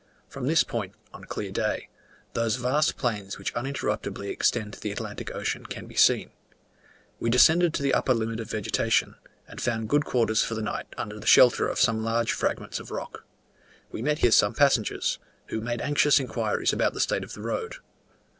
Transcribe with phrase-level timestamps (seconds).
[0.27, 1.87] From this point, on a clear day,
[2.33, 6.31] those vast plains which uninterruptedly extend to the Atlantic Ocean can be seen.
[7.19, 9.13] We descended to the upper limit of vegetation,
[9.47, 12.89] and found good quarters for the night under the shelter of some large fragments of
[12.89, 13.25] rock.
[13.91, 15.19] We met here some passengers,
[15.49, 17.75] who made anxious inquiries about the state of the road.